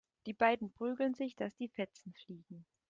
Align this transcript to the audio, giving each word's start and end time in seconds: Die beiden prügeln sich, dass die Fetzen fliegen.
Die 0.25 0.33
beiden 0.33 0.71
prügeln 0.73 1.13
sich, 1.13 1.35
dass 1.35 1.55
die 1.57 1.69
Fetzen 1.69 2.11
fliegen. 2.25 2.65